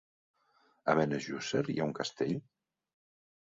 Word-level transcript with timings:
A 0.93 0.95
Benejússer 1.01 1.63
hi 1.73 1.77
ha 1.83 1.87
un 1.91 1.95
castell? 2.01 2.35